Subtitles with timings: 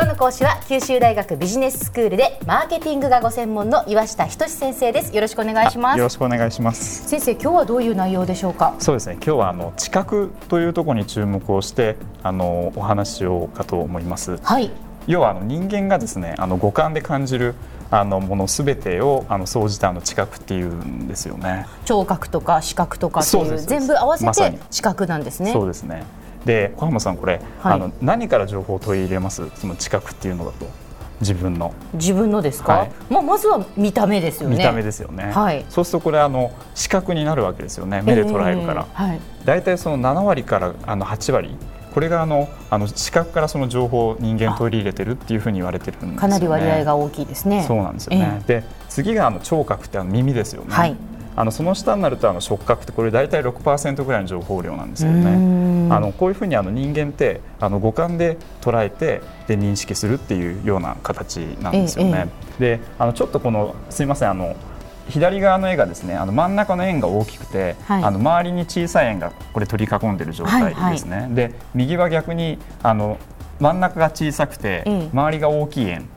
[0.00, 5.14] 今日の講師は九州大学ビジネススクールでマーケティングがご専門の岩下仁先生です。
[5.14, 5.98] よろしくお願いします。
[5.98, 7.06] よろしくお願いします。
[7.06, 8.74] 先生今日はどういう内容でしょうか？
[8.78, 9.16] そうですね。
[9.16, 14.38] 今日はあの知覚というところに注目をしてあのお話ししようかと思います。
[14.38, 14.70] はい。
[15.06, 17.54] 要はあの人間がですねあの五感で感じる
[17.90, 21.66] あのものすべてをあの総じてあの知覚っていうんですよね。
[21.84, 25.52] 聴覚とか視覚とかっていう全部合わせて視覚なんですね。
[25.52, 26.04] そうですね
[26.44, 29.42] で小浜さんこれ、はい、あの何から情報を取り入れます？
[29.56, 30.66] その知覚っていうのだと
[31.20, 31.74] 自分の。
[31.94, 34.56] 自分のですか、はい、まあ、まずは見た目ですよね。
[34.56, 41.56] 見た目ですよね、はい、そうするとこれあの視覚になるわけですよね目で捉えるから、えー、はい、大体その7割からあの8割。
[41.92, 50.96] これがあのあの視覚からその情報を人間取り入れてるっていうふうに言われてるんです、ね、かなり割合が大きいですねそうなんですよね、えー、で次があの聴覚ってあの耳ですよね、はい
[51.40, 62.28] あのその下になるとあの触覚ってこれ大体6%ぐらいの情報量なんですけどねあのこういうふうにあの人間ってあの五感で捉えてで認識するっていうような形なんですよね。
[62.58, 64.54] であのちょっとこのすみませんあの
[65.08, 71.16] 左側の絵がですねあの真ん中の円が大きくて、はい、あの周りに小さい円がこれ取り囲んでいる状態ですね。
[71.16, 73.16] はいはい、で右は逆にあの
[73.60, 76.08] 真ん中が小さくて、周りが大きい円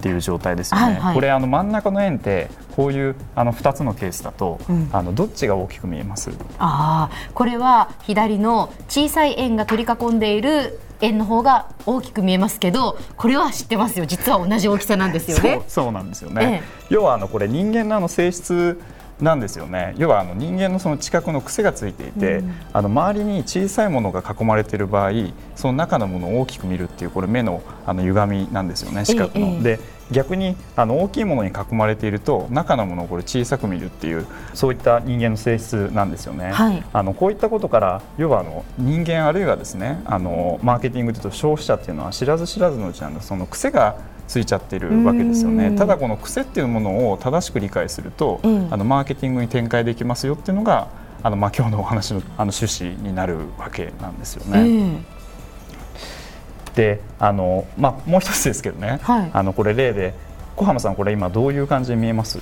[0.00, 0.84] っていう状態ですよね。
[0.86, 6.30] はいはい、これあの真ん中の円ってこういうあの2つのケースだと、うん、あのどっちが大きく見えます？
[6.58, 14.06] あこれは左の小さい円が取り囲んでいる円の方が大きく見えますけどこれは知ってますよ。
[14.06, 15.62] 実は同じ大きさなんですよね。
[15.68, 18.80] そうなんですよね、ええ、要はあのこれ人間のあの性質
[19.22, 19.94] なんですよね。
[19.96, 25.10] 要はあの人間のその知覚の癖がついていて、うん、あの周りに小さいものが囲まれている場合
[25.56, 29.46] その中のものを大きく見るっていうこれ目のあの歪みなんですよね視覚の。
[29.46, 36.50] ええ、で逆にあの大きいものに囲まれていると中のものをこれ小さく見るっていうそういった人間の性質なんですよね。
[36.50, 43.96] はい、あのこういったことから要はあの人間あるいはですねあのマーケティングというと消費者っていうのは知らず知らずのうちなんその癖が
[44.30, 45.76] ついちゃってるわけですよね。
[45.76, 50.86] ただこの癖っていうものを正しく理解すると、うん、あのマーケティングに展開できますよっていうのが
[51.24, 54.60] あのまあ今日のお話のあの趣旨になるわけなんですよね。
[54.60, 55.06] うん
[56.76, 60.14] であの、まあ、もう一つですけどね、はい、あのこれ例で
[60.54, 62.38] 小浜さんこれ今どういう感じに見えます？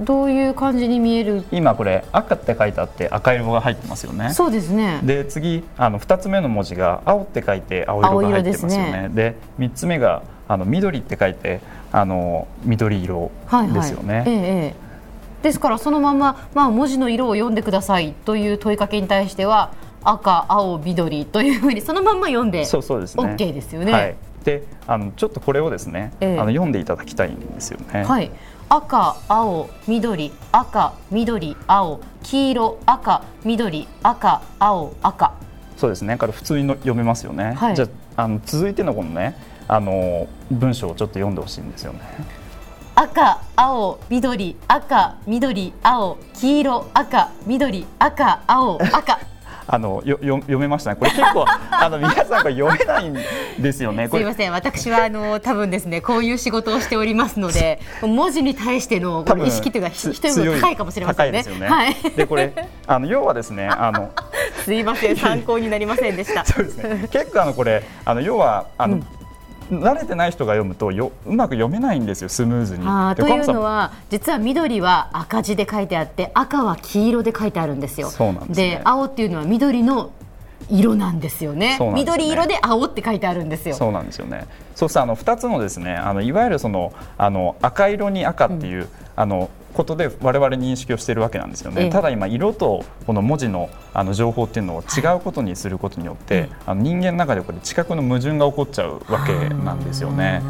[0.00, 1.44] どういう感じに見える？
[1.52, 4.32] 今これ赤って書いてあって赤色が入ってますよね。
[4.32, 5.00] そうですね。
[5.04, 9.10] で次あの2つ目の文字が青って書いて青色が入ってますよね。
[9.14, 11.60] で、ね、3つ目があの緑って書いて
[11.92, 13.30] あの緑色
[13.72, 14.20] ですよね。
[14.20, 14.74] はいはい、ええ、
[15.42, 19.72] ですからそのまま、まあ、文字の色を読んでくださいという問いかけに対しては
[20.02, 23.92] 赤、青、緑というふうにそのまま読んでそうそうです、ね、OK ですよね。
[23.92, 28.04] はい、であのちょっとこれをですね、ええ、あの読んでいただきたいんですよね。
[28.04, 28.30] はい
[28.68, 35.34] 赤、青、緑、赤、緑、青、黄色、赤、緑、赤、青、赤。
[35.76, 36.16] そうですね。
[36.16, 37.52] から普通に読めますよね。
[37.54, 39.36] はい、じゃあの続いてのこのね
[39.68, 42.00] あの文章をちょっと読んでほしいんですよね。
[42.94, 49.33] 赤、青、緑、赤、緑、青、黄色、赤、緑、赤、青、赤。
[49.66, 50.96] あのよよ読めましたね。
[50.96, 53.14] これ結構 あの皆さんが読めないん
[53.58, 54.08] ですよね。
[54.08, 54.52] すみません。
[54.52, 61.42] 私はあの多分ですねこういう仕事をしておりますので、 文字に対しての意識というか一人も高いかもしれませんね。
[61.42, 61.96] ねはい。
[62.16, 62.52] でこれ
[62.86, 64.10] あの要はですねあの
[64.64, 66.44] すいません参考になりませんでした。
[66.44, 67.08] そうですね。
[67.10, 69.06] 結構あのこれあの要はあの、うん
[69.70, 72.84] 慣れてない人が読むとようまく読めないんですよスムーズに。
[73.16, 78.10] というのは実は緑は赤字で書いてあって赤は黄色で書いてあるんですよ。
[78.10, 80.12] そうなんです、ね、で青っていうのは緑の
[80.70, 83.74] 色なんですよね、ね、緑色で青って書いてあるんですよ。
[83.74, 84.46] そうなんですよね。
[84.74, 100.42] そうすあの二つのですね、あのいわゆるそのあの赤色に赤っていう、うん、あのことで我々認識をしているわけなんですよね、ええ、ただ今色とこの文字のあの情報っていうのを違うことにすることによって、はい、あの人間の中でこれ知覚の矛盾が起こっちゃうわけなんですよね。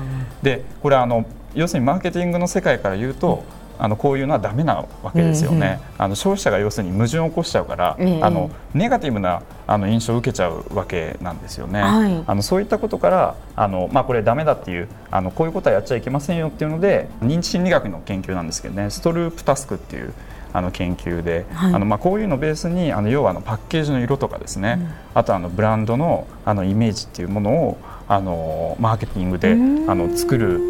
[0.43, 3.45] でこれあの要するにマーケティングの世界から言うと、
[3.79, 18.91] あのこういうのはダメなわけですよね、うん、あの消費者が要するに矛盾を起こしちゃうから、うん、あのネガティブなあの印象を受けちゃうわけなんですよね、はい、あのそういったことからあの、まあ、これダメだっていうあのこういうことはやっちゃいけませんよっていうので認知心理学の研究なんですけどね。
[18.91, 20.13] ストループタスクっていう
[20.53, 30.61] あの研究で、はい、あのまあこういうのをベースにあの要はあのパッケージの色とかですね、うん、あとあのブランドのあのイメージっていうものをあのマーケティングであの作る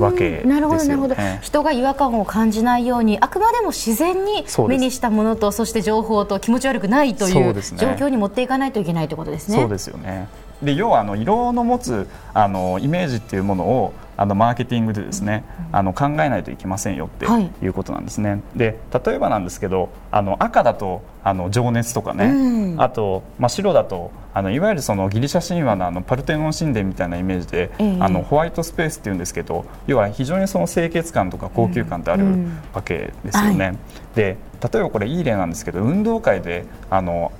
[0.00, 1.14] わけですよ、ね、なるほどなるほど。
[1.40, 9.58] 人が違和感を感じないようにあくまでも自然に目にしたものとそして情報と気持ち悪くないという状況に持っていかないといけないということですね。
[9.60, 10.28] そうですよね。
[10.62, 17.24] で要はあの色の持つあのイメージっていうものをあのマーケティングでですね、あの考えないといけませんよって
[17.64, 17.68] い。
[17.68, 18.30] うことなんですね。
[18.30, 32.24] はい、で例えばなんですけどあの赤だとあの情熱とかね、うん、あと、まあ、白だとあのいわゆるそのギリシャ神話のあのパルテノン神殿みたいなイメージで、えー、あのホワイトスペースっていうんですけど要は非常にその清潔感とか高級感ってある
[32.72, 33.52] わけですよね。
[33.52, 33.76] うんはい、
[34.16, 34.36] で
[34.72, 37.30] 例えばこれいい例なんですけど運動会であの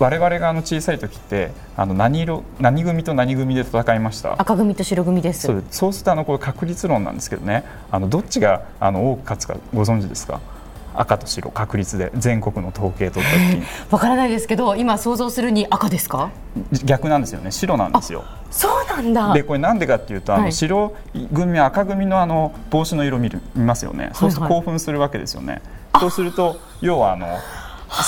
[0.00, 4.32] 我々があの小さい時ってあの何色何組と何組で戦いました？
[4.40, 5.46] 赤組と白組です。
[5.70, 7.64] そうするとあのこれ確率論なんですけどね。
[7.90, 10.40] あのどっちがあの多く勝つかご存知ですか？
[10.94, 13.62] 赤と白確率で全国の統計取った時に。
[13.92, 16.30] わからないですけど今想像するに赤ですか？
[16.82, 17.50] 逆なんですよね。
[17.50, 18.24] 白なんですよ。
[18.50, 19.34] そうなんだ。
[19.34, 20.94] でこれなんでかっていうとあの白
[21.34, 24.12] 組は赤組のあの帽子の色見る見ますよね。
[24.14, 25.60] そうすると興奮するわけですよね、はい
[25.92, 27.26] はい、そうすると要はあの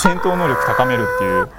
[0.01, 1.49] 戦闘能力高めるっていう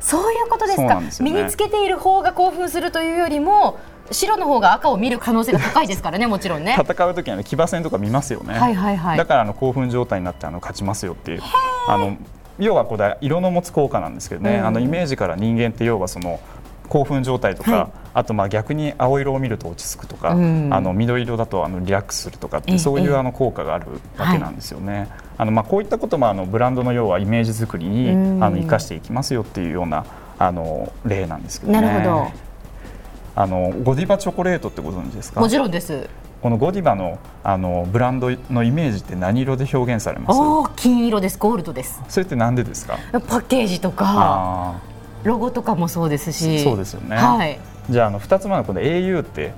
[0.00, 3.78] そういうことですか、ね、身につけている方が興奮するというよりも
[4.10, 6.76] 白の方が赤を見る可能性が高いですからね もちろんね。
[6.78, 11.42] 戦う時は、ね、騎馬戦とか見ますよね、はいはいはい、だからあの興奮状態になってあの勝ちますよっていう
[11.88, 12.16] あの
[12.58, 16.40] 要はこれ色の持つ効果なんですけどね、うん、あのイメージから人間って要はその
[16.90, 23.86] 興奮状態とか、はい、あとまあ逆に青色を見ると落ち着くとか、うん、あの緑色だとあのリラックスするとかってそういうあの効果がある
[24.18, 24.98] わけなんですよね。
[24.98, 25.08] はい、
[25.38, 28.10] あのまあこういったこともあのブランドの要はイメージ作りに
[28.42, 30.04] あの生かしていきますよっていうような
[30.38, 31.80] あの例なんですけどね。
[31.80, 32.30] なるほど。
[33.36, 35.40] あのゴディバチョコレートってご存知ですか？
[35.40, 36.08] もちろんです。
[36.42, 40.40] このゴディバのあのブランドのイメージって何色で表現されます？
[40.76, 41.38] 金色です。
[41.38, 42.02] ゴールドです。
[42.08, 42.98] それってなんでですか？
[43.12, 44.80] パッケージとか
[45.24, 47.58] ロゴとかもそうですしそうですよね、はい、
[47.90, 49.52] じゃああの2つ目のこの au って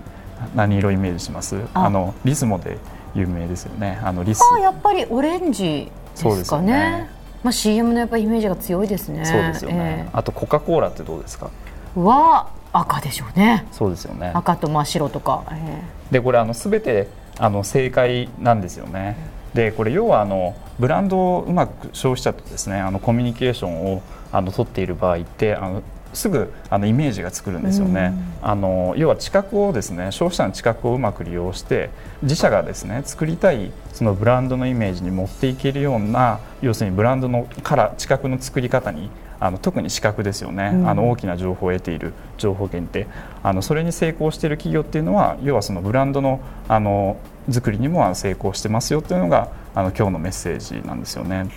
[0.55, 1.57] 何色イメージします？
[1.73, 2.79] あのリスモで
[3.15, 7.09] 有名ですよねあのリスあやっぱりオレンジですかね
[7.43, 9.25] まあ、CM のやっぱイメージが強いですね。
[9.25, 10.07] そうですよね。
[10.09, 11.51] えー、あとコカ・コーラってどうですか？
[11.97, 13.67] は赤でしょうね。
[13.73, 14.31] そうですよね。
[14.33, 15.43] 赤と真っ白とか。
[15.51, 19.17] えー、でこれあのすべてあの正解なんですよね。
[19.55, 24.03] でこれ要はあのブランドをうまく消費者とですねあのコミュニケーションを
[24.33, 28.13] あの取っている場合ってあのすぐあのイメージが作るんですよね、
[28.43, 31.91] うん、あの要は知覚をですね消費者の知覚をうまく利用して
[32.23, 39.11] 自社がですね作りたいそのブランドのイメージに持っていけるような要するにブランドのから知覚の作り方に
[39.41, 43.09] あの特に視覚ですよね、うん、あの大きな情報を得ている情報源って。
[43.43, 47.17] あのそれに成功している企業っていうのは要はそのブランドのあの
[47.51, 51.49] 作りにも成功してますよっていうのがあの今日のメッセージなんですよね。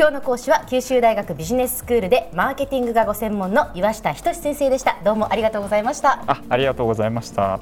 [0.00, 4.96] 今日の講師は九州大学ビジネススクールでマーケティングがご専門の岩下仁先生でした。
[5.04, 6.24] どうもありがとうございました。
[6.26, 7.60] あありがとうございました。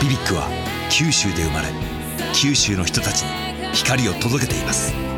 [0.00, 0.48] BBIQ は
[0.90, 1.68] 九州で生まれ
[2.32, 3.28] 九州の人たちに
[3.74, 5.17] 光を届けています